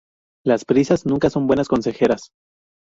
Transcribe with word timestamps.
Las 0.43 0.65
prisas 0.65 1.05
nunca 1.05 1.29
son 1.29 1.45
buenas 1.45 1.67
consejeras 1.67 2.31